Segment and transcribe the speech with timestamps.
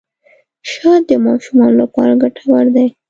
[0.71, 2.87] شات د ماشومانو لپاره ګټور دي.